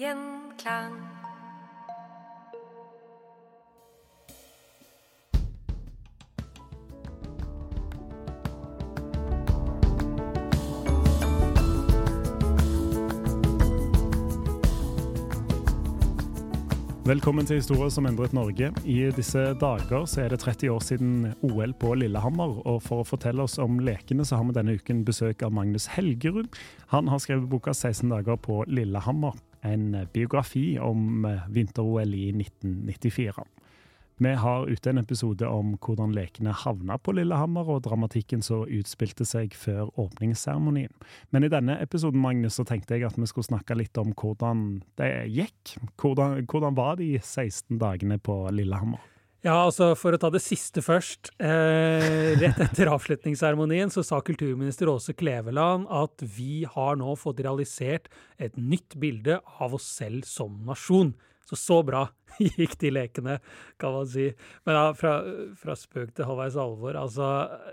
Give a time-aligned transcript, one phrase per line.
[0.00, 0.94] Gjenklang.
[17.04, 18.72] Velkommen til Historier som endret Norge.
[18.88, 22.62] I disse dager er det 30 år siden OL på Lillehammer.
[22.64, 25.90] Og for å fortelle oss om lekene, så har vi denne uken besøk av Magnus
[25.92, 26.48] Helgerud.
[26.96, 29.36] Han har skrevet boka 16 dager på Lillehammer.
[29.62, 33.44] En biografi om vinter-OL i 1994.
[34.22, 39.26] Vi har ute en episode om hvordan lekene havna på Lillehammer, og dramatikken som utspilte
[39.26, 40.92] seg før åpningsseremonien.
[41.34, 44.82] Men i denne episoden Magnus, så tenkte jeg at vi skulle snakke litt om hvordan
[45.00, 45.74] det gikk.
[45.98, 49.11] Hvordan, hvordan var de 16 dagene på Lillehammer?
[49.42, 51.32] Ja, altså For å ta det siste først.
[51.42, 58.06] Eh, rett etter avslutningsseremonien så sa kulturminister Åse Kleveland at vi har nå fått realisert
[58.38, 61.10] et nytt bilde av oss selv som nasjon.
[61.42, 62.04] Så så bra
[62.38, 63.40] gikk de lekene,
[63.82, 64.28] kan man si.
[64.62, 65.16] Men ja, fra,
[65.58, 67.00] fra spøk til halvveis alvor.
[67.02, 67.32] Altså,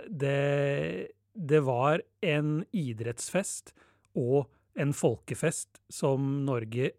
[0.09, 3.75] det, det var en idrettsfest
[4.17, 6.95] og en folkefest som Norge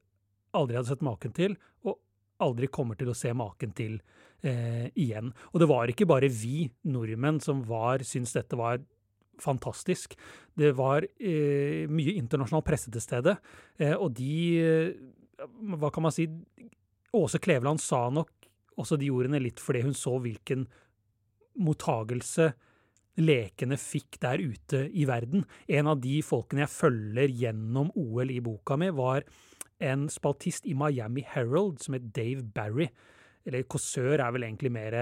[0.55, 1.99] aldri hadde sett maken til, og
[2.39, 3.99] aldri kommer til å se maken til
[4.43, 5.33] eh, igjen.
[5.53, 8.81] Og det var ikke bare vi nordmenn som var, syntes dette var
[9.41, 10.17] fantastisk.
[10.57, 13.37] Det var eh, mye internasjonal presse til stede,
[13.81, 14.35] eh, og de
[15.41, 16.27] hva kan man si
[17.17, 18.29] Åse Kleveland sa nok
[18.81, 20.67] også de ordene litt fordi hun så hvilken
[21.61, 22.51] mottagelse
[23.21, 25.45] lekene fikk der ute i verden.
[25.69, 29.27] En av de folkene jeg følger gjennom OL i boka mi, var
[29.81, 32.91] en spaltist i Miami Herald som het Dave Barry.
[33.47, 34.97] Eller kåsør er vel egentlig mer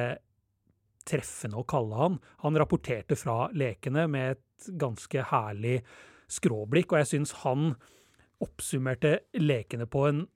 [1.08, 2.18] treffende å kalle han.
[2.44, 5.78] Han rapporterte fra lekene med et ganske herlig
[6.28, 7.72] skråblikk, og jeg syns han
[8.44, 10.26] oppsummerte lekene på en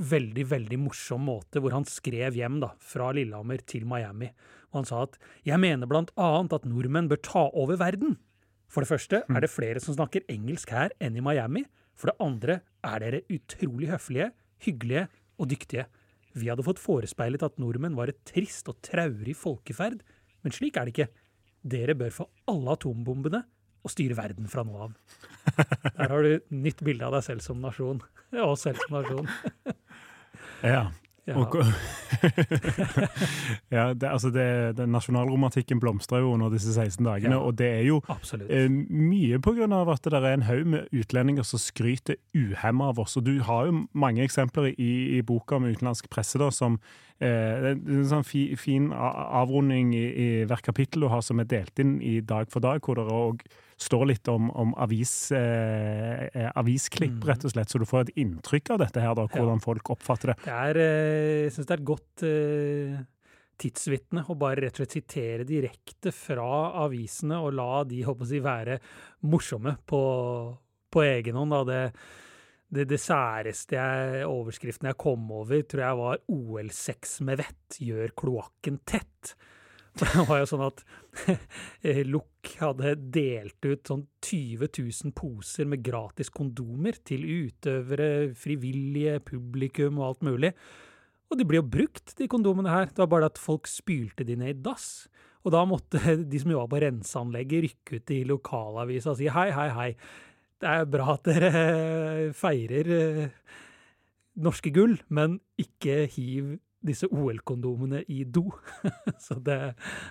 [0.00, 4.30] veldig, veldig morsom måte, hvor han skrev hjem da, fra Lillehammer til Miami.
[4.70, 8.16] Og han sa at jeg mener blant annet at nordmenn bør ta over verden.
[8.70, 11.64] For det første er det flere som snakker engelsk her enn i Miami.
[11.98, 14.30] For det andre er dere utrolig høflige,
[14.62, 15.08] hyggelige
[15.40, 15.88] og dyktige.
[16.38, 20.04] Vi hadde fått forespeilet at nordmenn var et trist og traurig folkeferd,
[20.44, 21.08] men slik er det ikke.
[21.60, 23.42] Dere bør få alle atombombene
[23.80, 24.94] og styre verden fra nå av.
[25.56, 28.02] Der har du nytt bilde av deg selv som nasjon.
[28.46, 29.30] Og selv som nasjon.
[30.62, 30.90] Ja.
[31.28, 31.36] Ja.
[33.70, 37.40] Ja, det, altså det, den nasjonalromantikken blomstrer jo under disse 16 dagene, Ja.
[37.40, 38.00] og det er jo
[38.48, 42.88] eh, mye på grunn av at det er en haug med utlendinger som skryter uhemma
[42.90, 43.16] av oss.
[43.16, 46.78] Og du har jo mange eksempler i, i boka om utenlandsk presse da, som
[47.20, 47.28] eh,
[47.62, 51.48] det er en sånn fi, fin avrunding i, i hvert kapittel du har som er
[51.50, 53.44] delt inn i Dag for dag, hvor det òg
[53.80, 57.26] står litt om, om avis, eh, eh, avisklipp, Mm.
[57.30, 60.34] rett og slett, så du får et inntrykk av dette her, da, hvordan folk oppfatter
[60.34, 60.36] det.
[60.44, 63.04] Det er, eh, jeg syns det er et godt eh,
[63.60, 68.28] tidsvitne å bare rett og slett sitere direkte fra avisene og la de håper jeg,
[68.28, 68.80] å si, være
[69.28, 70.02] morsomme på,
[70.92, 71.50] på egen hånd.
[71.52, 71.64] Da.
[71.68, 71.92] Det,
[72.70, 78.12] det, det særeste jeg, overskriften jeg kom over, tror jeg var 'OL-sex med vett gjør
[78.16, 79.34] kloakken tett'.
[80.14, 80.82] Det var jo sånn at
[82.12, 90.00] Look hadde delt ut sånn 20 000 poser med gratis kondomer til utøvere, frivillige, publikum
[90.00, 90.52] og alt mulig.
[91.30, 92.88] Og de ble jo brukt, de kondomene her.
[92.90, 94.88] Det var bare at folk spylte de ned i dass.
[95.44, 96.00] Og da måtte
[96.30, 99.90] de som jobba på renseanlegget, rykke ut i lokalavisa og si hei, hei, hei.
[100.60, 103.36] Det er bra at dere feirer eh,
[104.44, 108.46] norske gull, men ikke hiv disse OL-kondomene i do.
[109.24, 109.58] Så det,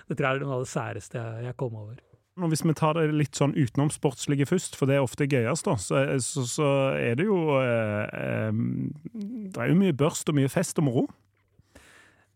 [0.08, 1.98] det, tror jeg er noe av det særeste jeg, kom over.
[2.40, 5.76] Og Hvis vi tar det litt sånn utenomsportslige først, for det er ofte gøyest, da,
[5.80, 8.62] så, så, så er det jo eh, eh,
[9.50, 11.04] Det er jo mye børst og mye fest og moro.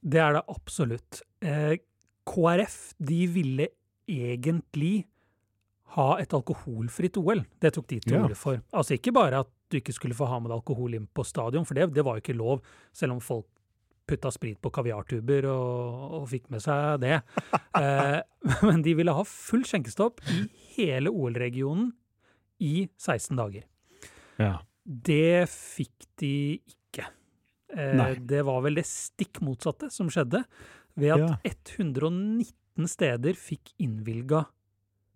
[0.04, 1.22] Det er det absolutt.
[1.40, 1.78] Eh,
[2.28, 3.70] KrF de ville
[4.10, 5.06] egentlig
[5.94, 7.44] ha et alkoholfritt OL.
[7.62, 8.38] Det tok de til orde ja.
[8.38, 8.60] for.
[8.74, 11.64] Altså ikke bare at du ikke skulle få ha med deg alkohol inn på stadion,
[11.66, 13.46] for det, det var jo ikke lov, selv om folk
[14.08, 17.20] putta sprit på kaviartuber og, og fikk med seg det.
[17.80, 18.20] eh,
[18.66, 20.44] men de ville ha full skjenkestopp i
[20.76, 21.92] hele OL-regionen
[22.64, 23.66] i 16 dager.
[24.40, 24.58] Ja.
[24.84, 27.06] Det fikk de ikke.
[27.74, 30.44] Eh, det var vel det stikk motsatte som skjedde,
[31.00, 31.54] ved at ja.
[31.80, 34.44] 119 steder fikk innvilga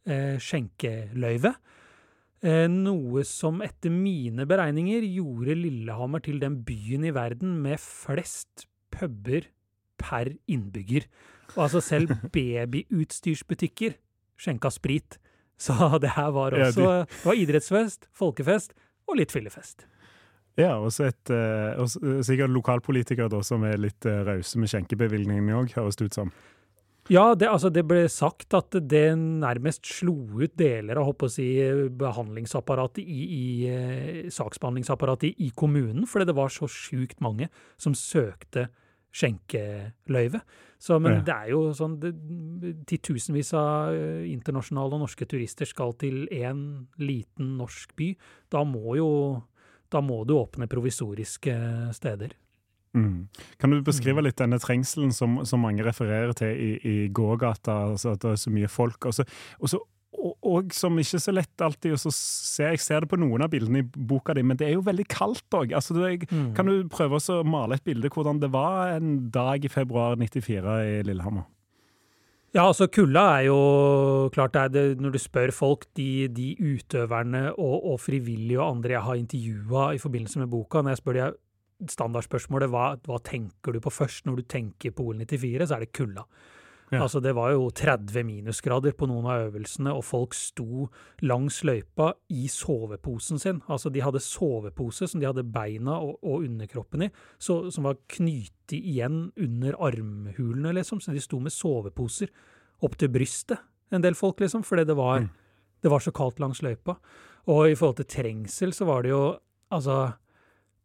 [0.08, 1.52] eh, skjenkeløyve.
[2.38, 8.69] Eh, noe som etter mine beregninger gjorde Lillehammer til den byen i verden med flest
[8.99, 9.49] puber
[9.99, 11.06] per innbygger.
[11.56, 13.97] Og altså selv babyutstyrsbutikker
[14.39, 15.19] skjenka sprit.
[15.59, 18.77] Så det her var også ja, det var idrettsfest, folkefest
[19.09, 19.87] og litt fyllefest.
[20.59, 25.99] Ja, og uh, sikkert lokalpolitikere da, som er litt uh, rause med skjenkebevilgningene òg, høres
[25.99, 26.33] det ut som.
[27.09, 30.12] Ja, det, altså det, ble sagt at det nærmest slo
[30.43, 31.47] ut deler av si,
[31.97, 37.49] behandlingsapparatet i, i eh, saksbehandlingsapparatet i, i, kommunen, fordi det var så sjukt mange
[37.81, 38.67] som søkte
[39.19, 40.41] skjenkeløyve.
[40.79, 41.23] Så, men ja.
[41.26, 41.97] det er jo sånn
[42.87, 46.61] Titusenvis av eh, internasjonale og norske turister skal til én
[47.03, 48.12] liten norsk by.
[48.55, 49.09] Da må jo
[49.88, 51.55] da må du åpne provisoriske
[51.97, 52.35] steder.
[52.97, 53.29] Mm.
[53.61, 58.14] Kan du beskrive litt denne trengselen som, som mange refererer til i, i gågata, altså
[58.14, 59.09] at det er så mye folk?
[59.09, 59.81] og, så,
[60.16, 62.64] og, som ikke er så lett alltid å se.
[62.64, 65.05] Jeg ser det på noen av bildene i boka di, men det er jo veldig
[65.12, 65.75] kaldt òg.
[65.76, 66.55] Altså, mm.
[66.56, 70.78] Kan du prøve å male et bilde hvordan det var en dag i februar 94
[70.88, 71.46] i Lillehammer?
[72.56, 73.58] Ja, altså kulda er jo
[74.32, 78.78] klart det er det, Når du spør folk, de, de utøverne og, og, frivillige og
[78.78, 81.26] andre jeg har intervjua i forbindelse med boka, når jeg spør de
[81.93, 85.93] standardspørsmålet hva, hva tenker du på først når du tenker på OL94, så er det
[85.94, 86.25] kulda.
[86.88, 87.02] Ja.
[87.05, 90.87] Altså, det var jo 30 minusgrader på noen av øvelsene, og folk sto
[91.20, 93.61] langs løypa i soveposen sin.
[93.69, 98.00] Altså, de hadde sovepose som de hadde beina og, og underkroppen i, så, som var
[98.17, 101.02] knyttet igjen under armhulene, liksom.
[101.05, 102.32] Så de sto med soveposer
[102.85, 103.61] opp til brystet,
[103.93, 105.29] en del folk, liksom, fordi det var, mm.
[105.85, 106.99] det var så kaldt langs løypa.
[107.49, 109.23] Og i forhold til trengsel, så var det jo
[109.73, 110.17] altså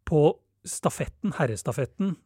[0.04, 0.34] På
[0.68, 2.16] stafetten, herrestafetten,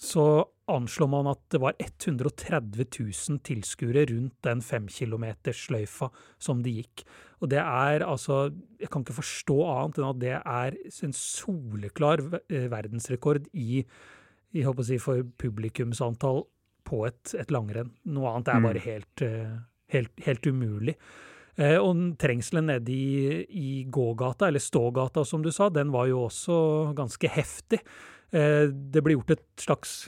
[0.00, 6.08] så anslår man at det var 130 000 tilskuere rundt den femkilometersløyfa
[6.40, 7.04] som de gikk.
[7.44, 8.48] Og det er altså
[8.80, 13.84] Jeg kan ikke forstå annet enn at det er en soleklar eh, verdensrekord i,
[14.64, 16.44] å si, for publikumsantall
[16.84, 17.92] på et, et langrenn.
[18.08, 18.88] Noe annet er bare mm.
[18.88, 19.54] helt, eh,
[19.92, 20.96] helt, helt umulig.
[21.54, 26.24] Eh, og trengselen nede i, i gågata, eller stågata som du sa, den var jo
[26.26, 26.56] også
[26.98, 27.84] ganske heftig.
[28.34, 29.98] Eh, det ble gjort et slags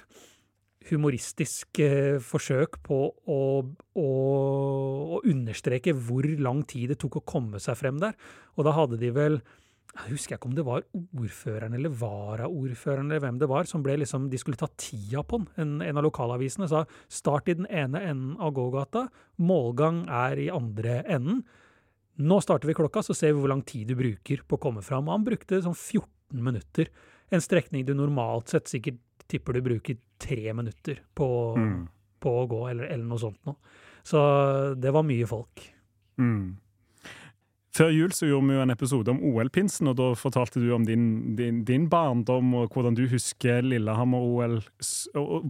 [0.91, 3.43] humoristisk eh, forsøk på å,
[3.99, 8.17] å, å, understreke hvor lang tid det tok å komme seg frem der.
[8.57, 9.41] Og da hadde de vel
[9.97, 10.83] jeg husker ikke om det var
[11.17, 15.41] ordføreren eller varaordføreren eller hvem det var, som ble liksom, de skulle ta tida på
[15.41, 15.47] den.
[15.63, 19.07] En, en av lokalavisene sa start i den ene enden av gågata,
[19.41, 21.41] målgang er i andre enden.
[22.29, 24.85] Nå starter vi klokka, så ser vi hvor lang tid du bruker på å komme
[24.85, 25.09] fram.
[25.13, 26.93] Han brukte sånn 14 minutter.
[27.31, 31.29] En strekning du normalt sett sikkert tipper du bruker tre minutter på,
[31.59, 31.81] mm.
[32.23, 33.59] på å gå, eller, eller, noe sånt noe.
[34.07, 34.21] Så
[34.79, 35.65] det var mye folk.
[36.23, 36.55] Mm.
[37.77, 40.87] Før jul så gjorde vi jo en episode om OL-pinsen, og da fortalte du om
[40.87, 44.61] din, din, din barndom og hvordan du husker Lillehammer-OL.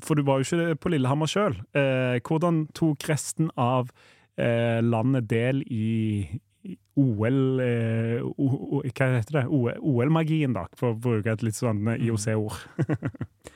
[0.02, 1.60] For du var jo ikke på Lillehammer sjøl.
[1.76, 3.92] Eh, hvordan tok resten av
[4.40, 5.92] eh, landet del i,
[6.96, 9.44] OL eh, Hva heter det?
[9.50, 12.58] OL-magien, da, for å bruke et litt sånn eh, IOC-ord.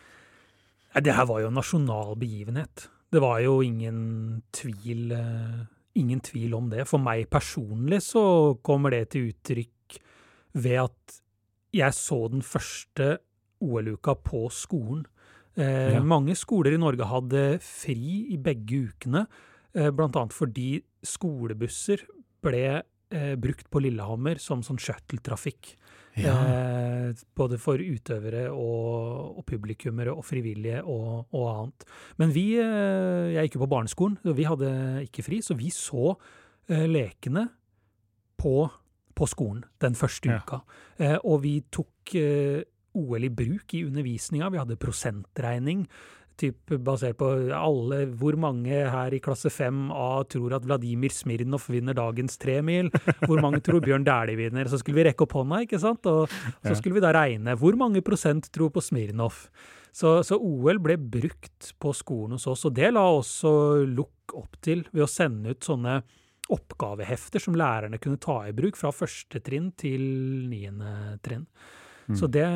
[1.06, 2.88] det her var jo en nasjonal begivenhet.
[3.10, 5.60] Det var jo ingen tvil eh
[5.98, 6.86] ingen tvil om det.
[6.88, 8.22] For meg personlig så
[8.66, 9.98] kommer det til uttrykk
[10.60, 11.20] ved at
[11.76, 13.16] jeg så den første
[13.62, 15.04] OL-uka på skolen.
[15.56, 16.02] Eh, Ja.
[16.02, 19.26] Mange skoler i Norge hadde fri i begge ukene,
[19.74, 22.06] eh, annet fordi skolebusser
[22.42, 25.76] ble eh, brukt på Lillehammer som sånn shuttle-trafikk.
[26.18, 26.32] Ja.
[26.34, 31.86] Eh, både for utøvere og, og publikummere og frivillige og, og annet.
[32.18, 34.72] Men vi, eh, jeg gikk jo på barneskolen, og vi hadde
[35.06, 36.16] ikke fri, så vi så
[36.68, 37.46] eh, lekene
[38.40, 38.56] på,
[39.14, 40.40] på skolen den første Ja.
[40.42, 40.62] uka.
[40.98, 42.62] Eh, og vi tok eh,
[42.98, 44.48] OL i bruk i undervisninga.
[44.50, 45.84] Vi hadde prosentregning.
[46.40, 51.96] Typ basert på alle, hvor mange her i klasse 5A tror at Vladimir Smirnov vinner
[51.96, 52.88] dagens tremil,
[53.26, 54.70] hvor mange tror Bjørn Dæhlie vinner.
[54.70, 56.08] Så skulle vi rekke opp hånda, ikke sant?
[56.08, 56.32] Og
[56.64, 59.42] så skulle vi da regne hvor mange prosent tror på Smirnov.
[59.92, 63.52] Så, så OL ble brukt på skolen hos oss, og det la også
[63.90, 65.98] Lukk opp til ved å sende ut sånne
[66.50, 70.02] oppgavehefter som lærerne kunne ta i bruk fra første trinn til
[70.50, 71.44] niende trinn.
[72.16, 72.46] Så det,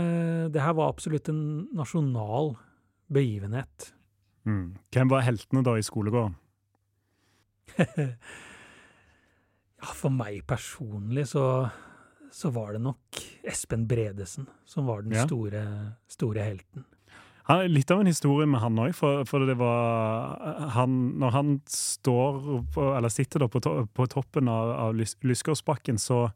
[0.54, 2.54] det her var absolutt en nasjonal
[3.12, 3.92] begivenhet.
[4.46, 4.74] Mm.
[4.92, 6.34] Hvem var heltene da i skolegården?
[9.84, 11.42] Ja, for meg personlig så,
[12.32, 15.26] så var det nok Espen Bredesen som var den Ja.
[15.26, 15.60] store,
[16.08, 16.86] store helten.
[17.50, 21.50] Han, litt av en historie med han òg, for, for det var han, Når han
[21.68, 22.38] står
[22.96, 26.30] eller sitter på, to, på toppen av, av Lysgårdsbakken, så,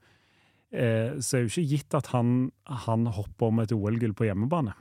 [0.68, 2.50] eh, så er det jo ikke gitt at han,
[2.84, 4.76] han hopper om et OL-gull på hjemmebane.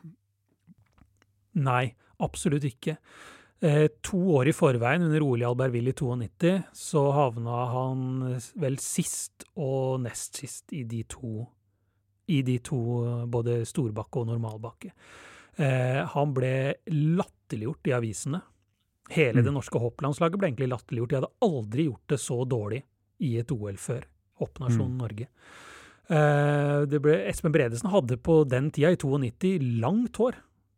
[1.57, 2.97] Nei, absolutt ikke.
[3.59, 8.03] Eh, to år i forveien, under OL i Albertville i 92, så havna han
[8.61, 11.47] vel sist og nest sist i de to,
[12.29, 12.77] i de to
[13.31, 14.91] både storbakke og normalbakke.
[15.57, 18.41] Eh, han ble latterliggjort i avisene.
[19.09, 19.45] Hele Mm.
[19.45, 21.09] det norske hopplandslaget ble egentlig latterliggjort.
[21.09, 22.83] De hadde aldri gjort det så dårlig
[23.21, 24.03] i et OL før.
[24.39, 25.01] Hoppnasjonen Mm.
[25.01, 25.27] Norge.
[26.09, 30.35] Eh, det ble, Espen Bredesen hadde på den tida, i 92, langt hår.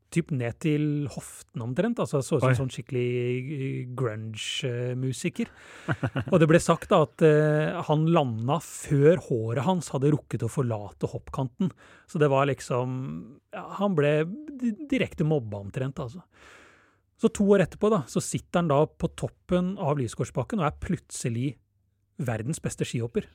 [0.09, 1.99] Typ ned til hoften omtrent.
[2.01, 5.51] altså Så ut som en sånn skikkelig grunge-musiker.
[6.31, 10.51] Og det ble sagt da at uh, han landa før håret hans hadde rukket å
[10.51, 11.69] forlate hoppkanten.
[12.09, 12.95] Så det var liksom
[13.53, 14.13] ja, Han ble
[14.89, 16.25] direkte mobba omtrent, altså.
[17.19, 20.79] Så to år etterpå da, så sitter han da på toppen av Lysgårdsbakken og er
[20.79, 21.49] plutselig
[22.23, 23.27] verdens beste skihopper.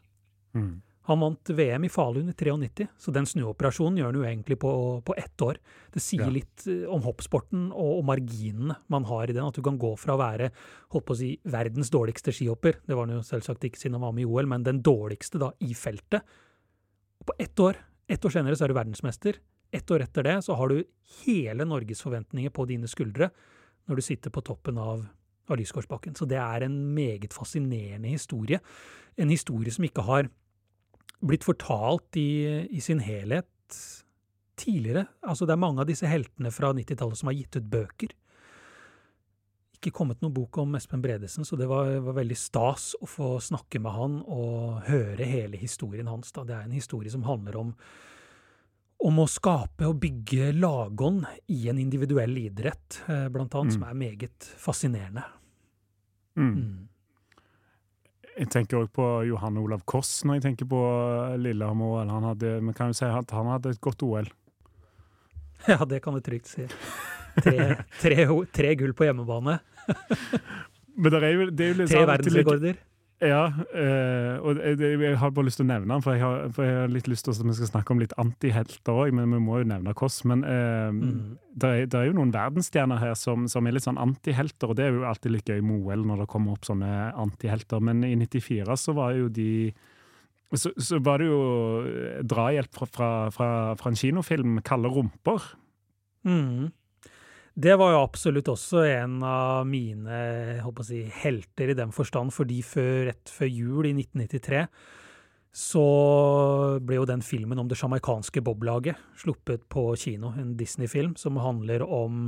[0.57, 0.79] Mm.
[1.05, 4.71] Han vant VM i Falun i 93, så den snuoperasjonen gjør han jo egentlig på,
[5.05, 5.59] på ett år.
[5.93, 6.31] Det sier Ja.
[6.33, 9.45] litt eh, om hoppsporten og, og marginene man har i den.
[9.45, 10.49] At du kan gå fra å være
[10.95, 14.07] holdt på å si, verdens dårligste skihopper, det var han jo selvsagt ikke siden han
[14.07, 16.25] var med i OL, men den dårligste da i feltet.
[17.21, 17.77] Og på ett år,
[18.09, 19.41] ett år senere så er du verdensmester.
[19.75, 20.79] Ett år etter det så har du
[21.25, 23.29] hele Norges forventninger på dine skuldre
[23.91, 25.05] når du sitter på toppen av,
[25.51, 26.17] av Lysgårdsbakken.
[26.17, 28.63] Så det er en meget fascinerende historie.
[29.21, 30.31] En historie som ikke har
[31.27, 32.29] blitt fortalt i,
[32.71, 33.49] i sin helhet
[34.61, 35.07] tidligere.
[35.27, 38.13] Altså, det er mange av disse heltene fra 90-tallet som har gitt ut bøker.
[39.75, 43.35] Ikke kommet noen bok om Espen Bredesen, så det var, var veldig stas å få
[43.43, 46.33] snakke med han og høre hele historien hans.
[46.33, 46.45] Da.
[46.49, 47.75] Det er en historie som handler om
[49.05, 53.75] om å skape og bygge lagånd i en individuell idrett, eh, blant annet, Mm.
[53.75, 55.25] som er meget fascinerende.
[56.39, 56.55] Mm.
[56.55, 56.89] Mm.
[58.35, 60.81] Jeg tenker òg på Johan Olav Koss når jeg tenker på
[61.39, 62.09] Lillehammer.
[62.11, 64.31] Han hadde, vi kan jo si at han hadde et godt OL.
[65.71, 66.67] Ja, det kan du trygt si.
[67.41, 69.55] Tre, tre, tre gull på hjemmebane.
[71.01, 72.83] Men det er jo, det er jo litt Tre sånn verdensrekorder.
[73.23, 76.49] Ja, øh, og det- jeg har bare lyst til å nevne han, for jeg har,
[76.53, 79.31] for jeg har litt lyst til at vi skal snakke om litt antihelter òg, men
[79.31, 80.25] vi må jo nevne Koss.
[80.25, 81.39] Men øh, Mm.
[81.57, 84.85] det, er, er jo noen verdensstjerner her som, som er litt sånn antihelter, og det
[84.87, 87.81] er jo alltid litt gøy med OL når det kommer opp sånne antihelter.
[87.81, 89.73] Men i 94 så var jo de
[90.55, 91.41] så, så var det jo
[91.87, 95.55] eh, drahjelp fra, fra, fra, fra en kinofilm, 'Kalde rumper'.
[96.27, 96.73] Mm.
[97.55, 100.19] Det var jo absolutt også en av mine
[100.83, 104.67] si, helter i den forstand, fordi før, rett før jul i 1993
[105.55, 105.85] så
[106.83, 110.33] ble jo den filmen om det sjamaikanske boblaget sluppet på kino.
[110.35, 112.27] En Disney-film som handler om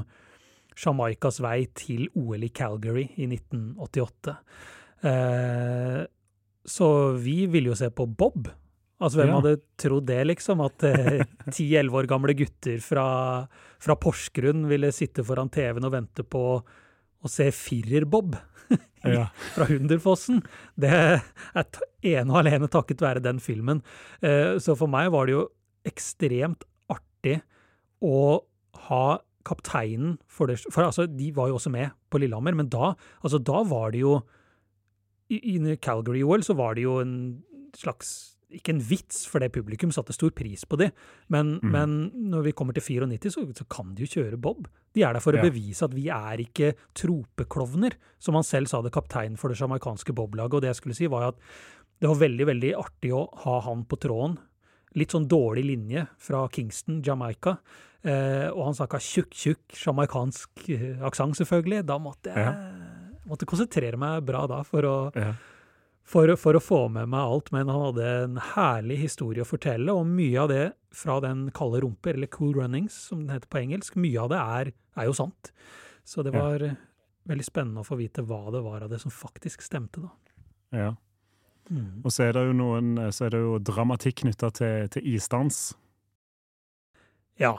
[0.78, 4.36] Jamaikas vei til OL i Calgary i 1988.
[5.10, 6.04] Eh,
[6.66, 8.46] så vi ville jo se på Bob.
[9.00, 9.36] Altså, hvem Ja.
[9.40, 10.60] hadde trodd det, liksom?
[10.64, 10.78] At
[11.56, 13.06] ti-elleve år gamle gutter fra,
[13.82, 18.36] fra Porsgrunn ville sitte foran TV-en og vente på å se Firer-Bob
[19.06, 19.26] Ja.
[19.54, 20.40] fra Hunderfossen.
[20.74, 21.20] Det er
[22.02, 23.82] ene og alene takket være den filmen.
[24.24, 25.44] Eh, Så for meg var det jo
[25.86, 27.40] ekstremt artig
[28.02, 28.40] å
[28.88, 32.94] ha kapteinen for det For altså, de var jo også med på Lillehammer, men da,
[33.22, 34.16] altså, da var det jo
[35.30, 37.14] I, i Calgary-OL så var det jo en
[37.76, 40.90] slags ikke en vits, for det publikum satte stor pris på de,
[41.28, 41.70] men, Mm.
[41.72, 44.68] men når vi kommer til 94, så, så kan de jo kjøre bob.
[44.94, 45.42] De er der for å Ja.
[45.50, 50.14] bevise at vi er ikke tropeklovner, som han selv sa det kaptein for det jamaicanske
[50.14, 50.54] boblaget.
[50.54, 51.36] Og det jeg skulle si, var at
[52.00, 54.38] det var veldig, veldig artig å ha han på tråden.
[54.94, 57.58] Litt sånn dårlig linje fra Kingston, Jamaica.
[58.04, 61.84] Eh, og han snakka tjukk, tjukk jamaicansk eh, aksent, selvfølgelig.
[61.84, 62.54] Da måtte jeg
[63.26, 65.32] måtte konsentrere meg bra da for å, Ja.
[66.06, 67.52] For, for å få med meg alt.
[67.54, 71.82] Men han hadde en herlig historie å fortelle, og mye av det fra den kalde
[71.84, 75.16] rumper, eller Cool Runnings, som den heter på engelsk, mye av det er, er jo
[75.18, 75.52] sant.
[76.06, 76.76] Så det var ja.
[77.26, 80.14] veldig spennende å få vite hva det var av det som faktisk stemte, da.
[80.84, 80.94] ja.
[81.66, 82.04] Mm.
[82.06, 85.72] Og så er det jo noen Så er det jo dramatikk knytta til, til isdans.
[87.42, 87.56] Ja,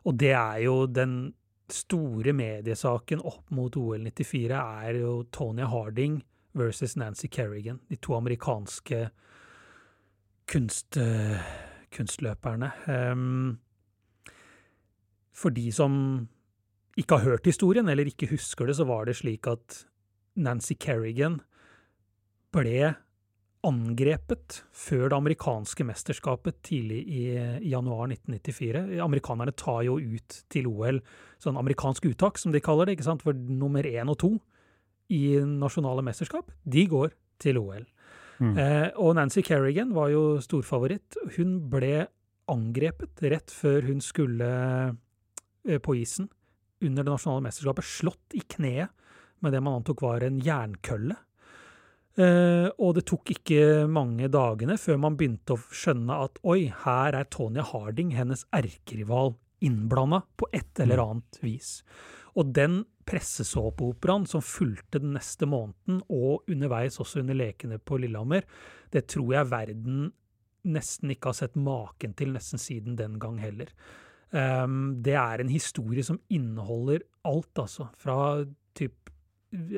[0.00, 1.34] og det er jo den
[1.68, 6.22] store mediesaken opp mot OL 94 er jo Tonya Harding
[6.54, 9.08] versus Nancy Kerrigan, de to amerikanske
[10.50, 11.40] kunst, eh,
[11.90, 12.72] kunstløperne.
[12.88, 13.58] Em,
[15.32, 16.28] for de som
[16.96, 19.84] ikke har hørt historien, eller ikke husker det, så var det slik at
[20.36, 21.40] Nancy Kerrigan
[22.54, 22.94] ble
[23.64, 27.22] angrepet før det amerikanske mesterskapet tidlig i,
[27.64, 29.00] i januar 1994.
[29.02, 31.00] Amerikanerne tar jo ut til OL
[31.42, 33.24] sånn amerikansk uttak, som de kaller det, ikke sant?
[33.24, 34.34] for nummer én og to
[35.12, 37.84] i nasjonale mesterskap, de går til OL.
[38.40, 38.54] Mm.
[38.58, 41.18] Eh, og Nancy Kerrigan var jo storfavoritt.
[41.36, 42.06] Hun ble
[42.50, 44.48] angrepet rett før hun skulle
[45.64, 46.28] eh, på isen
[46.84, 48.92] under det nasjonale mesterskapet, slått i kneet
[49.44, 51.16] med det man antok var en jernkølle.
[52.14, 57.16] Eh, og det tok ikke mange dagene før man begynte å skjønne at oi, her
[57.18, 59.34] er Tonya Harding, hennes erkerival,
[59.64, 61.78] innblanda på et eller annet vis.
[62.34, 68.46] Og den pressesåpeoperaen som fulgte den neste måneden, og underveis også under lekene på Lillehammer,
[68.92, 70.06] det tror jeg verden
[70.64, 73.70] nesten ikke har sett maken til nesten siden den gang heller.
[74.34, 77.90] Um, det er en historie som inneholder alt, altså.
[78.00, 78.42] Fra
[78.74, 79.12] typ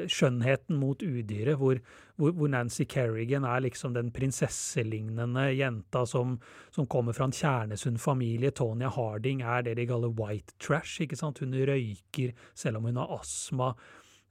[0.09, 1.79] skjønnheten mot udyret, hvor,
[2.17, 6.39] hvor, hvor Nancy Kerrigan er liksom den prinsesselignende jenta som,
[6.75, 8.55] som kommer fra en kjernesunn familie.
[8.57, 11.01] Tonya Harding er det de kaller white trash.
[11.05, 11.43] ikke sant?
[11.45, 13.73] Hun røyker selv om hun har astma.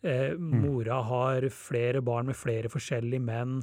[0.06, 3.60] Eh, Mora har flere barn med flere forskjellige menn.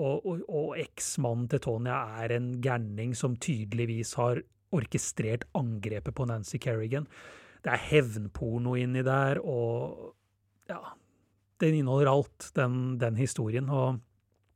[0.00, 4.42] Og, og, og eksmannen til Tonya er en gærning som tydeligvis har
[4.74, 7.08] orkestrert angrepet på Nancy Kerrigan.
[7.60, 10.14] Det er hevnporno inni der, og
[10.70, 10.78] ja
[11.60, 13.68] Den inneholder alt, den, den historien.
[13.68, 14.00] Og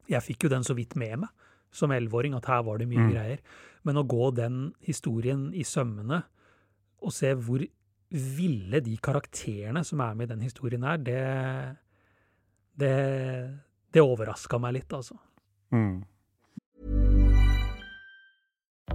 [0.08, 1.28] jeg fikk jo den så vidt med meg
[1.74, 3.12] som elleveåring, at her var det mye Mm.
[3.12, 3.38] greier.
[3.84, 6.22] Men å gå den historien i sømmene
[7.02, 7.60] og se hvor
[8.10, 11.76] ville de karakterene som er med i den historien her, det
[12.76, 13.60] Det,
[13.92, 15.14] det overraska meg litt, altså.
[15.72, 16.02] Mm.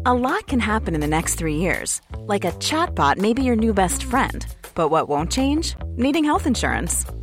[0.05, 2.01] A lot can happen in the next three years.
[2.27, 4.45] Like a chatbot may be your new best friend.
[4.75, 5.75] But what won't change?
[5.97, 7.05] Needing health insurance.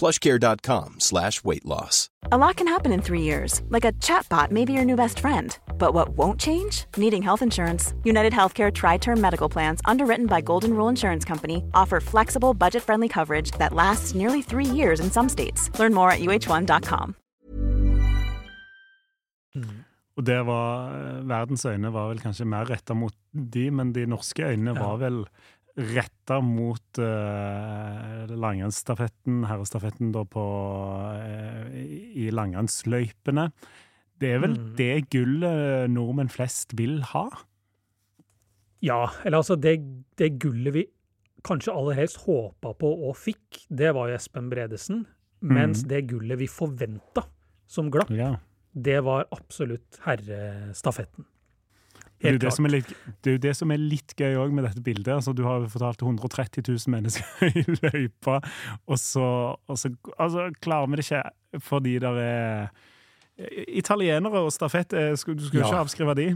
[0.00, 2.08] plushcare.com slash weight loss.
[2.32, 5.20] A lot can happen in three years, like a chatbot may be your new best
[5.20, 5.58] friend.
[5.78, 6.84] But what won't change?
[6.96, 7.94] Needing health insurance.
[8.04, 12.82] United Healthcare Tri Term Medical Plans, underwritten by Golden Rule Insurance Company, offer flexible, budget
[12.82, 15.70] friendly coverage that lasts nearly three years in some states.
[15.78, 17.14] Learn more at uh1.com.
[20.18, 24.06] Og det var eh, Verdens øyne var vel kanskje mer retta mot de, men de
[24.06, 24.82] norske øynene Ja.
[24.86, 25.24] var vel
[25.94, 33.48] retta mot uh, langrennsstafetten, herrestafetten, da på uh, i langrennsløypene.
[34.20, 34.64] Det er vel Mm.
[34.76, 37.28] det gullet nordmenn flest vil ha?
[38.84, 39.78] Ja, eller altså det,
[40.20, 40.84] det gullet vi
[41.44, 45.06] kanskje aller helst håpa på og fikk, det var jo Espen Bredesen.
[45.40, 47.22] Mens det gullet vi forventa
[47.66, 48.34] som glapp, Ja.
[48.76, 51.24] det var absolutt herrestafetten.
[52.20, 52.90] Det er, det, som er litt,
[53.24, 55.08] det er jo det som er litt gøy òg med dette bildet.
[55.14, 58.40] Altså, du har jo fortalt 130 000 mennesker i løypa,
[58.84, 59.24] og så,
[59.56, 61.22] og så altså, klarer vi det ikke
[61.64, 62.68] fordi det er
[63.72, 65.64] Italienere og stafett, eh, du skulle Ja.
[65.64, 66.28] ikke avskrive de?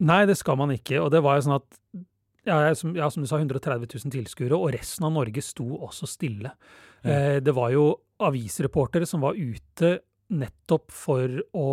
[0.00, 0.96] Nei, det skal man ikke.
[1.02, 1.78] Og det var jo sånn at
[2.46, 6.08] ja, som, ja, som du sa, 130 000 tilskuere, og resten av Norge sto også
[6.08, 6.54] stille.
[7.04, 10.00] Eh, det var jo avisreportere som var ute
[10.32, 11.68] nettopp for å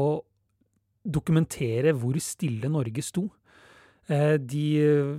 [1.03, 3.27] dokumentere hvor stille Norge sto.
[4.09, 5.11] Eh, de eh,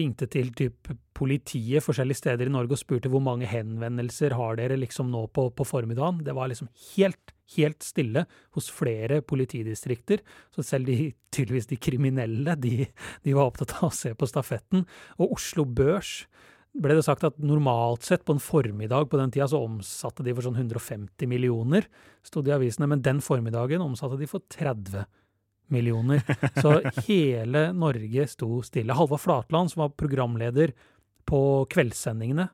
[0.00, 4.78] ringte til typ politiet forskjellige steder i Norge og spurte hvor mange henvendelser har dere
[4.80, 6.22] liksom nå på, på formiddagen.
[6.24, 8.24] Det var liksom helt, helt stille
[8.56, 10.24] hos flere politidistrikter.
[10.56, 12.86] Så selv de, tydeligvis de kriminelle, de,
[13.26, 14.86] de var opptatt av å se på stafetten.
[15.20, 16.22] Og Oslo Børs
[16.70, 20.34] ble det sagt at normalt sett på en formiddag på den tida så omsatte de
[20.36, 21.88] for sånn 150 millioner,
[22.22, 25.02] sto det i avisene, men den formiddagen omsatte de for 30
[25.70, 26.22] millioner.
[26.62, 28.94] Så hele Norge sto stille.
[28.96, 30.72] Halvard Flatland, som var programleder
[31.30, 32.48] på kveldssendingene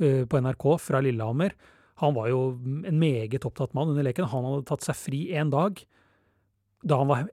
[0.00, 1.52] eh, på NRK fra Lillehammer,
[1.98, 2.42] han var jo
[2.86, 4.28] en meget opptatt mann under leken.
[4.30, 5.80] Han hadde tatt seg fri en dag
[6.86, 7.24] da han var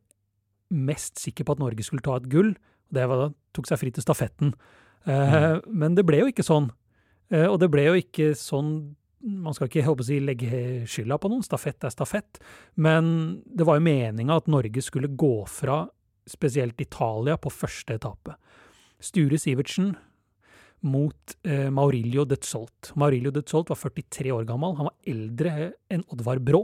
[0.73, 2.56] mest sikker på at Norge skulle ta et gull.
[2.89, 4.56] Det var da tok seg fri til stafetten.
[5.06, 6.70] Eh, Men det ble jo ikke sånn.
[7.32, 11.30] Eh, Og det ble jo ikke sånn Man skal ikke håper si legge skylda på
[11.32, 12.38] noen, stafett er stafett.
[12.78, 15.88] Men det var jo meninga at Norge skulle gå fra
[16.30, 18.36] spesielt Italia på første etappe.
[19.02, 19.96] Sture Sivertsen
[20.86, 22.91] mot eh, Maurilio de Zolt.
[22.96, 24.76] Maurilio de Zolt var 43 år gammel.
[24.78, 26.62] Han var eldre enn Oddvar Brå.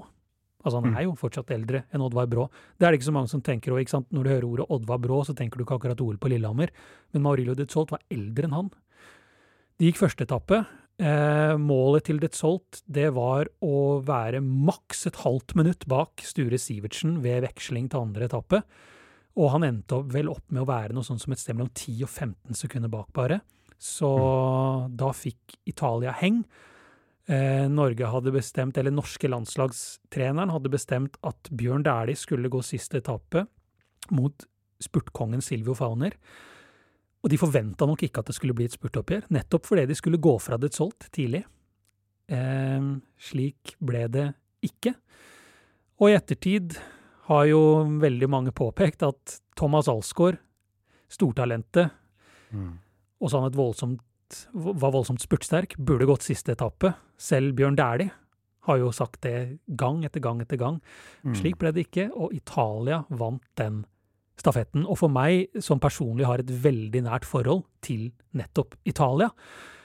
[0.62, 2.48] Altså Han er jo fortsatt eldre enn Oddvar Brå.
[2.78, 3.90] Det er det ikke så mange som tenker òg.
[4.14, 6.74] Når du hører ordet Oddvar Brå, så tenker du ikke akkurat OL på Lillehammer.
[7.14, 8.72] Men Maurilio Detzolt var eldre enn han.
[9.82, 10.62] De gikk første etappe.
[11.02, 17.18] Eh, målet til Detzolt det var å være maks et halvt minutt bak Sture Sivertsen
[17.24, 18.62] ved veksling til andre etappe.
[19.40, 21.72] Og han endte opp, vel opp med å være noe sånn som et sted mellom
[21.74, 23.40] 10 og 15 sekunder bak, bare.
[23.82, 24.12] Så
[24.94, 26.44] da fikk Italia heng.
[27.30, 33.02] Eh, Norge hadde bestemt, eller norske landslagstreneren hadde bestemt at Bjørn Dæhlie skulle gå siste
[33.02, 33.46] etappe
[34.12, 34.48] mot
[34.82, 36.16] spurtkongen Silvio Fauner.
[37.22, 40.22] Og de forventa nok ikke at det skulle bli et spurtoppgjør, nettopp fordi de skulle
[40.22, 41.44] gå fra det solgt tidlig.
[42.32, 42.90] Eh,
[43.22, 44.28] slik ble det
[44.66, 44.96] ikke.
[46.02, 46.80] Og i ettertid
[47.30, 47.62] har jo
[48.02, 50.40] veldig mange påpekt at Thomas Alsgaard,
[51.12, 51.92] stortalentet,
[53.22, 54.02] også han et voldsomt,
[54.54, 56.94] var voldsomt spurtsterk, burde gått siste etappe.
[57.22, 58.12] Selv Bjørn Dæhlie
[58.68, 60.80] har jo sagt det gang etter gang etter gang.
[61.38, 63.84] Slik ble det ikke, og Italia vant den
[64.42, 64.86] stafetten.
[64.86, 69.32] Og for meg, som personlig har et veldig nært forhold til nettopp Italia,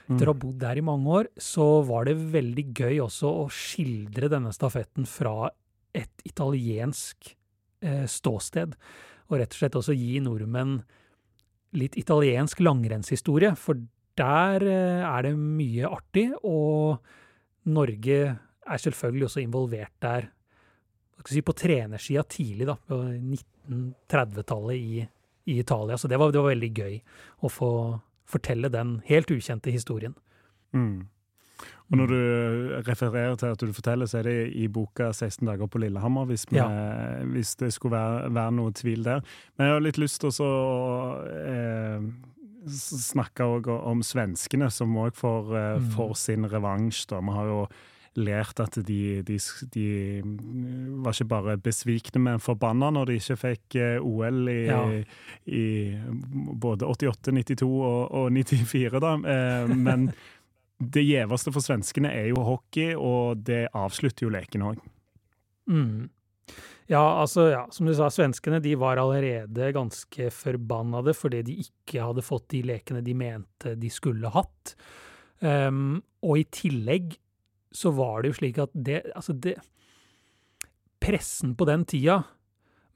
[0.07, 3.47] etter å ha bodd der i mange år, så var det veldig gøy også å
[3.51, 5.51] skildre denne stafetten fra
[5.97, 7.33] et italiensk
[7.83, 8.77] eh, ståsted.
[9.27, 10.79] Og rett og slett også gi nordmenn
[11.77, 13.81] litt italiensk langrennshistorie, for
[14.19, 16.99] der eh, er det mye artig, og
[17.73, 18.19] Norge
[18.67, 20.31] er selvfølgelig også involvert der
[21.27, 25.03] si, på trenersida tidlig, da, på 1930-tallet i,
[25.53, 25.99] i Italia.
[25.99, 26.97] Så det var, det var veldig gøy
[27.43, 27.73] å få
[28.27, 30.17] fortelle den helt ukjente historien.
[30.75, 31.07] Mm.
[31.87, 32.23] Og når du
[32.89, 36.45] refererer til at du forteller, så er det i boka 16 dager på Lillehammer, hvis,
[36.51, 36.59] vi,
[37.31, 39.23] hvis det skulle være, være noe tvil der.
[39.55, 40.51] Men jeg har litt lyst til å
[41.31, 42.09] eh,
[42.67, 43.13] s-
[43.47, 45.91] òg om svenskene, som òg får, mm.
[45.97, 47.07] får sin revansj.
[47.09, 47.21] da.
[47.21, 47.61] Vi har jo
[48.17, 49.37] lært at de, de,
[49.75, 49.87] de
[51.05, 54.81] var ikke bare besvikne, men forbanna når de ikke fikk eh, OL i, Ja.
[55.47, 55.65] i
[56.57, 59.13] både 88, 92 og, og 94, da.
[59.35, 60.09] Eh, men
[60.97, 64.81] det gjeveste for svenskene er jo hockey, og det avslutter jo leken òg.
[65.69, 66.09] Mm.
[66.87, 72.05] Ja, altså, ja, som du sa, svenskene de var allerede ganske forbannede fordi de ikke
[72.05, 74.77] hadde fått de lekene de mente de skulle hatt.
[75.43, 77.17] Um, og i tillegg
[77.75, 79.59] så var det jo slik at det Altså, det
[81.03, 82.23] Pressen på den tida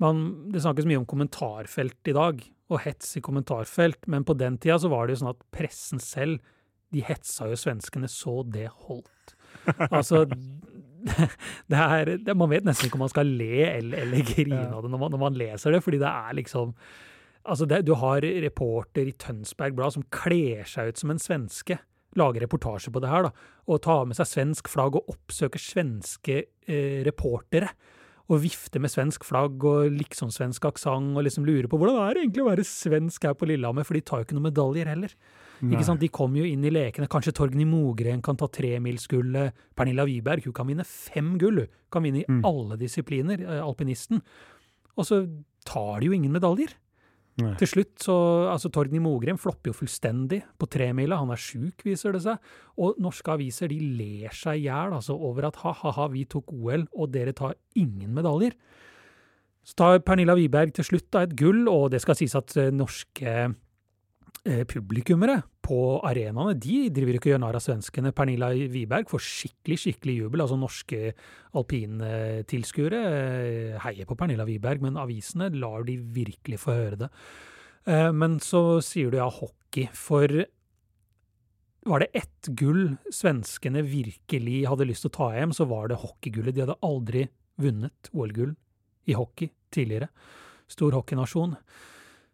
[0.00, 2.40] man, Det snakkes mye om kommentarfelt i dag,
[2.72, 6.00] og hets i kommentarfelt, men på den tida så var det jo sånn at pressen
[6.00, 6.38] selv,
[6.90, 9.35] de hetsa jo svenskene så det holdt.
[9.90, 10.24] Altså
[11.71, 14.85] det er, det, Man vet nesten ikke om man skal le eller, eller grine av
[14.85, 16.75] det når man, når man leser det, fordi det er liksom
[17.41, 21.79] Altså, det, du har reporter i Tønsberg Blad som kler seg ut som en svenske.
[22.21, 23.31] Lager reportasje på det her, da.
[23.65, 27.71] Og tar med seg svensk flagg og oppsøker svenske eh, reportere.
[28.31, 32.21] Og vifter med svensk flagg og liksom-svensk aksent og liksom lurer på hvordan det er
[32.23, 35.14] egentlig å være svensk her på Lillehammer, for de tar jo ikke noen medaljer heller.
[35.61, 36.01] Ikke sant?
[36.01, 37.09] De kommer jo inn i lekene.
[37.11, 39.57] Kanskje Torgny Mogren kan ta tremilsgullet.
[39.77, 41.66] Pernilla Wiberg hun kan vinne fem gull.
[41.66, 44.23] Hun kan vinne i alle disipliner, eh, alpinisten.
[44.97, 45.21] Og så
[45.69, 46.73] tar de jo ingen medaljer.
[47.38, 47.55] Nei.
[47.61, 48.16] Til slutt så
[48.51, 51.21] Altså, Torgny Mogren flopper jo fullstendig på tremila.
[51.21, 52.51] Han er sjuk, viser det seg.
[52.83, 56.87] Og norske aviser de ler seg i hjel altså, over at ha-ha-ha, vi tok OL,
[56.93, 58.57] og dere tar ingen medaljer.
[59.64, 62.73] Så tar Pernilla Wiberg til slutt da et gull, og det skal sies at eh,
[62.75, 63.35] norske
[64.44, 68.12] publikummere på arenaene, de driver ikke og gjør narr av svenskene.
[68.16, 70.42] Pernilla Wiberg får skikkelig, skikkelig jubel.
[70.42, 71.12] Altså norske
[71.61, 77.11] alpintilskuere eh, heier på Pernilla Wiberg, men avisene lar de virkelig få høre det.
[77.87, 80.33] Eh, Men så sier du ja, hockey, for
[81.88, 86.00] var det ett gull svenskene virkelig hadde lyst til å ta hjem, så var det
[86.03, 86.57] hockeygullet.
[86.57, 87.29] De hadde aldri
[87.61, 88.57] vunnet OL-gull
[89.09, 90.11] i hockey tidligere.
[90.70, 91.57] Stor hockeynasjon.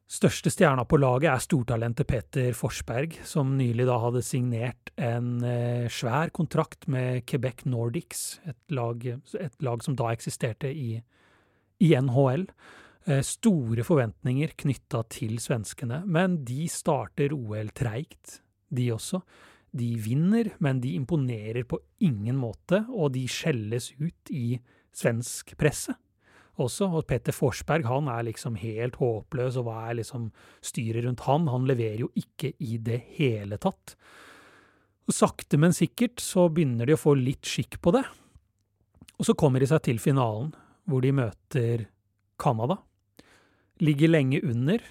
[0.06, 5.88] Største stjerna på laget er stortalentet Peter Forsberg, som nylig da hadde signert en eh,
[5.90, 11.00] svær kontrakt med Quebec Nordics, et lag, et lag som da eksisterte i,
[11.82, 12.46] i NHL.
[13.10, 18.38] Eh, store forventninger knytta til svenskene, men de starter OL treigt,
[18.70, 19.24] de også.
[19.74, 24.52] De vinner, men de imponerer på ingen måte, og de skjelles ut i
[24.94, 25.98] svensk presse
[26.62, 26.88] også.
[26.90, 30.30] Og Peter Forsberg han er liksom helt håpløs, og hva er liksom
[30.64, 31.48] styret rundt han?
[31.52, 33.96] Han leverer jo ikke i det hele tatt.
[35.06, 38.04] Og sakte, men sikkert så begynner de å få litt skikk på det.
[39.16, 40.50] Og så kommer de seg til finalen,
[40.86, 41.86] hvor de møter
[42.42, 42.80] Canada.
[43.82, 44.82] Ligger lenge under,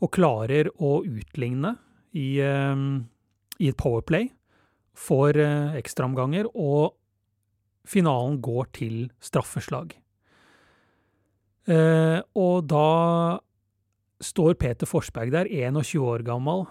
[0.00, 1.74] og klarer å utligne
[2.16, 2.84] i, eh,
[3.60, 4.30] i et powerplay.
[4.96, 6.96] Får eh, ekstraomganger, og
[7.88, 9.99] finalen går til straffeslag.
[11.70, 13.38] Eh, og da
[14.20, 16.66] står Peter Forsberg der, 21 år gammel.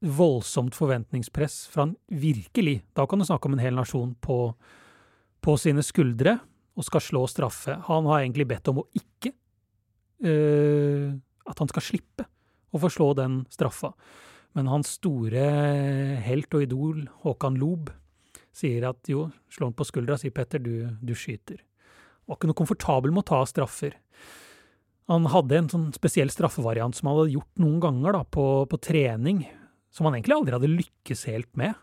[0.00, 4.54] Voldsomt forventningspress fra han virkelig, da kan du snakke om en hel nasjon, på,
[5.44, 6.38] på sine skuldre,
[6.78, 7.76] og skal slå straffe.
[7.90, 9.34] Han har egentlig bedt om å ikke
[10.24, 11.10] uh,
[11.50, 12.24] At han skal slippe
[12.70, 13.90] å få slå den straffa.
[14.56, 15.42] Men hans store
[16.24, 17.90] helt og idol, Håkan Lob,
[18.54, 21.60] sier at jo, slå han på skuldra, sier Petter, du, du skyter
[22.30, 23.96] var ikke noe komfortabel med å ta straffer.
[25.10, 28.78] Han hadde en sånn spesiell straffevariant som han hadde gjort noen ganger da, på, på
[28.86, 29.42] trening,
[29.90, 31.74] som han egentlig aldri hadde lykkes helt med.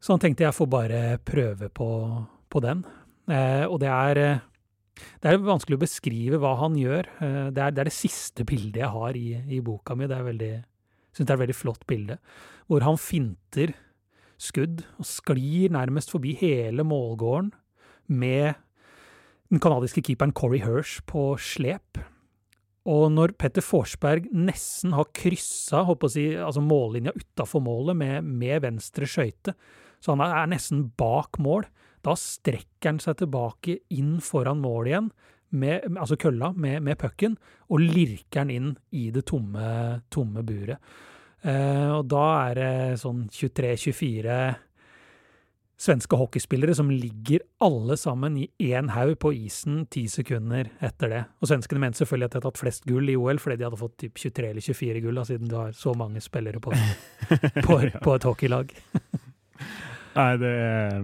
[0.00, 1.88] Så han tenkte jeg får bare prøve på,
[2.52, 2.82] på den.
[3.28, 7.08] Eh, og det er, eh, det er vanskelig å beskrive hva han gjør.
[7.24, 10.08] Eh, det, er, det, er, det siste bildet jeg har i, i boka mi.
[10.08, 10.52] Det er veldig,
[11.12, 12.18] synes det er et veldig flott bilde.
[12.68, 13.76] Hvor han finter
[14.40, 17.52] skudd og sklir nærmest forbi hele målgården
[18.12, 18.60] med
[19.54, 22.00] den canadiske keeperen Corey Hirsch på slep.
[22.90, 29.06] Og når Petter Forsberg nesten har kryssa si, altså mållinja utafor målet med, med venstre
[29.08, 29.54] skøyte,
[30.02, 31.64] så han er nesten bak mål,
[32.04, 35.08] da strekker han seg tilbake inn foran mål igjen,
[35.54, 37.38] med, altså kølla, med, med pucken,
[37.70, 40.82] og lirker den inn i det tomme, tomme buret.
[41.44, 44.38] Eh, og da er det sånn 23-24
[45.80, 51.22] svenske hockeyspillere som ligger alle sammen i én haug på isen ti sekunder etter det.
[51.42, 53.80] Og svenskene mente selvfølgelig at de hadde tatt flest gull i OL, fordi de hadde
[53.80, 56.74] fått typ 23 eller 24 gull, da, siden du har så mange spillere på,
[57.66, 58.76] på, på et hockeylag.
[60.14, 60.98] Nei, det er,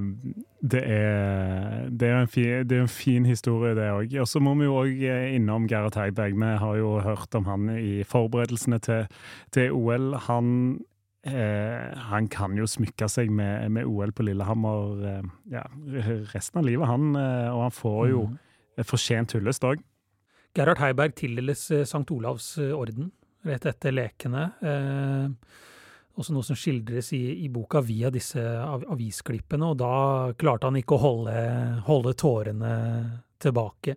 [0.70, 4.14] det er, det er, en, fin, det er en fin historie, det òg.
[4.22, 5.02] Og så må vi jo òg
[5.34, 6.36] innom Gerhard Heiberg.
[6.38, 9.08] Vi har jo hørt om han i forberedelsene til,
[9.50, 10.14] til OL.
[10.28, 10.52] Han
[11.20, 15.66] Eh, han kan jo smykke seg med, med OL på Lillehammer eh, ja,
[16.32, 17.12] resten av livet, han.
[17.12, 18.84] Eh, og han får jo mm.
[18.88, 19.82] fortjent hyllest òg.
[20.56, 22.06] Gerhard Heiberg tildeles eh, St.
[22.10, 23.10] Olavs eh, orden
[23.46, 24.46] rett etter lekene.
[24.64, 25.58] Eh,
[26.20, 29.92] også noe som skildres i, i, boka via disse av, avisklippene, og da
[30.40, 31.36] klarte han ikke å holde,
[31.86, 32.72] holde tårene
[33.40, 33.94] tilbake.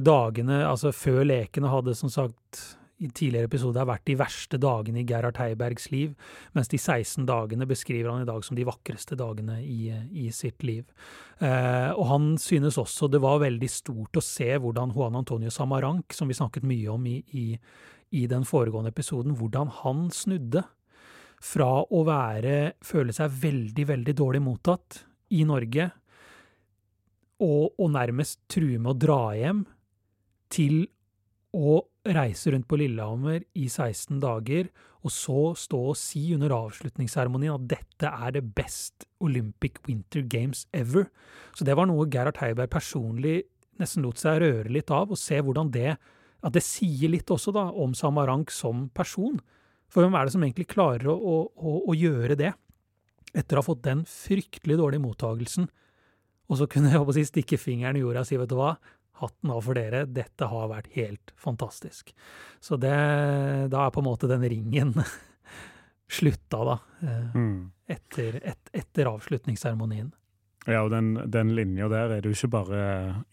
[0.00, 2.62] dagene, altså før lekene, hadde som sagt
[3.02, 6.12] i tidligere episoder har vært de verste dagene i Gerhard Heibergs liv,
[6.56, 9.90] mens de 16 dagene beskriver han i dag som de vakreste dagene i,
[10.24, 10.84] i sitt liv.
[11.42, 16.14] Eh, og han synes også det var veldig stort å se hvordan Juan Antonio Samarank,
[16.14, 17.46] som vi snakket mye om i, i,
[18.22, 20.64] i den foregående episoden, hvordan han snudde
[21.42, 25.02] fra å være, føle seg veldig, veldig dårlig mottatt
[25.34, 25.90] i Norge,
[27.42, 29.64] og, og nærmest true med å dra hjem,
[30.52, 30.84] til
[31.56, 34.70] å reise rundt på Lillehammer i 16 dager,
[35.02, 40.66] og så stå og si under avslutningsseremonien at dette er det best Olympic Winter Games
[40.74, 41.08] ever.
[41.54, 43.42] Så det var noe Gerhard Heiberg personlig
[43.80, 45.94] nesten lot seg røre litt av, og se hvordan det
[46.42, 49.38] at det sier litt også da om Samarank som person.
[49.92, 52.52] For hvem er det som egentlig klarer å, å, å gjøre det,
[53.32, 55.68] etter å ha fått den fryktelig dårlige mottagelsen,
[56.50, 58.74] og så kunne jeg si, stikke fingeren i jorda og si vet du hva,
[59.22, 60.04] hatten av for dere.
[60.10, 62.14] Dette har vært helt fantastisk.
[62.60, 62.94] Så det,
[63.72, 64.96] da er på en måte den ringen
[66.18, 66.78] slutta, da.
[67.02, 67.60] Eh, mm.
[67.92, 70.12] Etter, et, etter avslutningsseremonien.
[70.62, 72.82] Ja, og den, den linja der er det jo ikke bare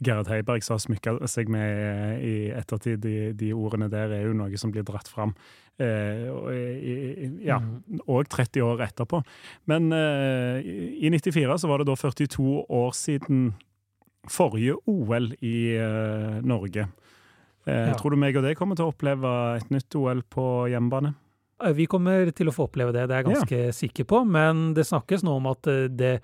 [0.02, 3.04] Gerhard Heiberg som har smykka seg med i ettertid.
[3.04, 5.36] De, de, ordene der er jo noe som blir dratt fram.
[5.80, 6.26] Eh,
[7.46, 8.02] ja, mm.
[8.10, 9.22] og 30 år etterpå.
[9.70, 10.66] Men eh,
[11.06, 13.52] i 94 så var det da 42 år siden
[14.28, 16.88] forrige OL i uh, Norge.
[17.68, 17.96] Uh, ja.
[18.00, 21.14] Tror du meg og deg kommer til å oppleve et nytt OL på hjemmebane?
[21.64, 23.74] Eh, vi kommer til å få oppleve det, det er jeg ganske ja.
[23.76, 24.24] sikker på.
[24.28, 26.20] Men det snakkes nå om at det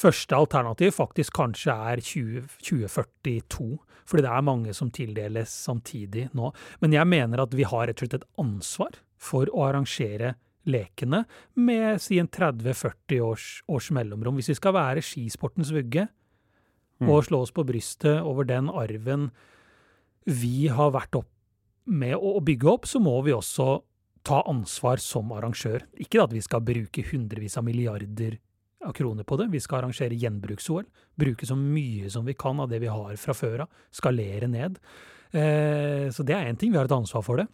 [0.00, 3.64] Første alternativ faktisk kanskje er 20, 2042,
[4.08, 6.52] fordi det er mange som tildeles samtidig nå.
[6.80, 10.36] Men jeg mener at vi har rett og slett et ansvar for å arrangere
[10.70, 11.24] lekene
[11.58, 14.38] med si en 30-40 års, års, mellomrom.
[14.38, 16.06] Hvis vi skal være skisportens vugge
[17.00, 17.08] mm.
[17.08, 19.30] og slå oss på brystet over den arven
[20.28, 21.30] vi har vært opp
[21.90, 23.80] med å bygge opp, så må vi også
[24.26, 25.86] ta ansvar som arrangør.
[25.98, 28.36] Ikke at vi skal bruke hundrevis av milliarder
[28.84, 29.48] av kroner på det.
[29.52, 30.84] Vi skal arrangere gjenbruks-OL.
[31.20, 33.80] Bruke så mye som vi kan av det vi har fra før av.
[33.92, 34.78] Skalere ned.
[35.32, 36.72] Eh, så det er én ting.
[36.72, 37.48] Vi har et ansvar for det.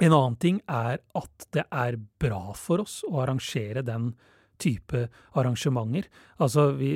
[0.00, 4.12] En annen ting er at det er bra for oss å arrangere den
[4.60, 5.06] type
[5.38, 6.08] arrangementer.
[6.40, 6.92] Altså, vi,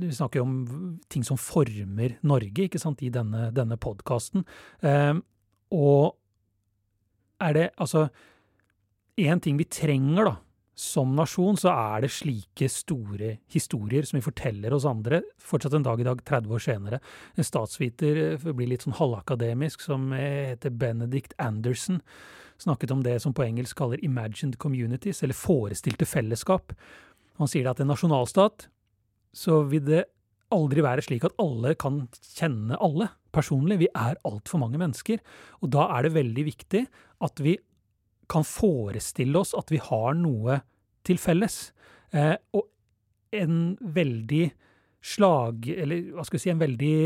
[0.00, 0.56] vi snakker om
[1.12, 4.46] ting som former Norge, ikke sant, i denne, denne podkasten.
[4.82, 5.14] Eh,
[5.74, 6.16] og
[7.42, 8.08] er det altså
[9.16, 10.32] Én ting vi trenger, da,
[10.76, 15.86] som nasjon så er det slike store historier som vi forteller oss andre, fortsatt en
[15.86, 16.98] dag i dag, 30 år senere.
[17.32, 22.02] En statsviter, eh, for å bli litt sånn halvakademisk, som heter Benedict Anderson,
[22.62, 26.72] snakket om det som på engelsk kaller imagined communities, eller forestilte fellesskap.
[27.40, 28.68] Han sier at en nasjonalstat
[29.36, 30.04] så vil det
[30.54, 32.04] aldri være slik at alle kan
[32.36, 33.80] kjenne alle personlig.
[33.82, 35.20] Vi er altfor mange mennesker,
[35.60, 36.84] og da er det veldig viktig
[37.26, 37.56] at vi
[38.30, 40.60] kan forestille oss at vi har noe
[41.06, 41.70] til felles.
[42.10, 42.66] Eh, og
[43.36, 44.44] en veldig
[45.06, 45.68] slag...
[45.76, 46.96] Eller hva skal vi si En veldig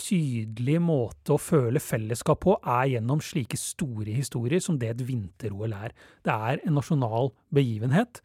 [0.00, 5.74] tydelig måte å føle fellesskap på er gjennom slike store historier som det et vinter-OL
[5.76, 5.94] er.
[6.24, 8.20] Det er en nasjonal begivenhet.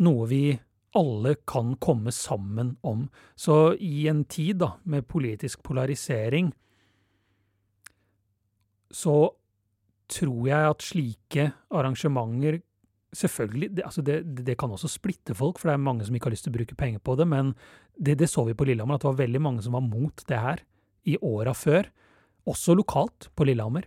[0.00, 0.44] Noe vi
[0.98, 3.08] alle kan komme sammen om.
[3.36, 6.50] Så i en tid da, med politisk polarisering
[8.90, 9.30] så
[10.10, 12.62] tror jeg at slike arrangementer
[13.10, 16.28] Selvfølgelig, det, altså det, det, kan også splitte folk, for det er mange som ikke
[16.28, 17.48] har lyst til å bruke penger på det, men
[17.98, 20.38] det, det så vi på Lillehammer, at det var veldig mange som var mot det
[20.38, 20.62] her
[21.08, 21.88] i åra før.
[22.48, 23.86] Også lokalt på Lillehammer.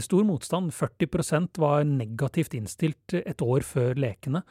[0.00, 0.72] Stor motstand.
[0.72, 4.44] 40% var negativt innstilt et år før lekene.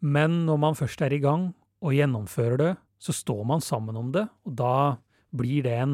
[0.00, 1.50] Men når man først er i gang
[1.82, 4.76] og gjennomfører det, så står man sammen om det, og da
[5.38, 5.92] blir det en,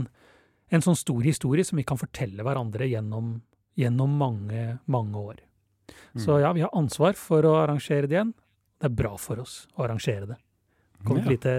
[0.73, 3.35] en sånn stor historie som vi kan fortelle hverandre gjennom
[3.75, 5.37] gjennom mange, mange år.
[6.15, 6.41] Så mm.
[6.41, 8.33] ja, vi har ansvar for å arrangere det igjen.
[8.79, 10.39] Det er bra for oss å arrangere det.
[11.05, 11.35] Kom et ja.
[11.35, 11.55] lite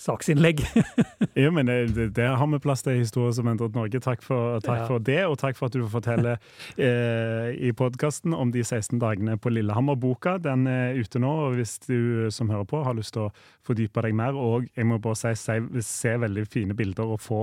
[0.00, 0.64] saksinnlegg.
[1.38, 4.00] ja, men det, det, har vi plass til historier Historie som endret Norge.
[4.00, 4.86] Takk, for, takk ja.
[4.88, 6.38] for, det, og takk for at du forteller
[6.76, 10.38] eh, i podkasten om de 16 dagene på Lillehammer-boka.
[10.44, 13.32] Den er ute nå, og hvis du som hører på har lyst til å
[13.66, 17.42] fordype deg mer, og jeg må bare si, se, se veldig fine bilder og få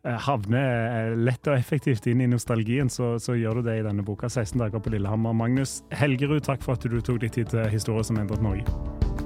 [0.00, 4.00] havne havner lett og effektivt inn i nostalgien, så, så, gjør du det i denne
[4.00, 4.30] boka.
[4.32, 5.36] 16 dager på Lillehammer.
[5.36, 9.19] Magnus Helgerud, takk for at du tok deg tid til Historier som endret Norge.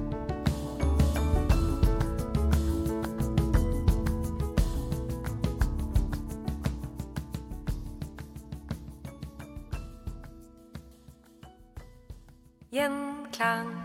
[12.75, 13.84] Gjenklang.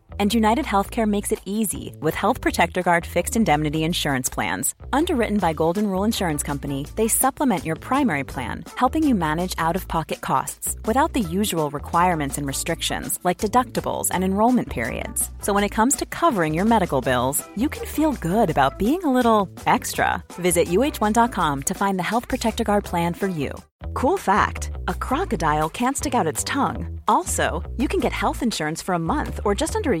[0.19, 4.75] And United Healthcare makes it easy with Health Protector Guard fixed indemnity insurance plans.
[4.93, 9.75] Underwritten by Golden Rule Insurance Company, they supplement your primary plan, helping you manage out
[9.75, 15.31] of pocket costs without the usual requirements and restrictions like deductibles and enrollment periods.
[15.41, 19.03] So when it comes to covering your medical bills, you can feel good about being
[19.03, 20.23] a little extra.
[20.33, 23.51] Visit uh1.com to find the Health Protector Guard plan for you.
[23.93, 26.99] Cool fact a crocodile can't stick out its tongue.
[27.07, 30.00] Also, you can get health insurance for a month or just under a